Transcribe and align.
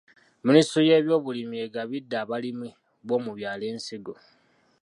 Minisitule 0.45 0.85
y'ebyobulimi 0.89 1.55
egabidde 1.65 2.15
abalimi 2.23 2.69
b'omu 3.07 3.31
byalo 3.37 3.63
ensigo. 3.73 4.13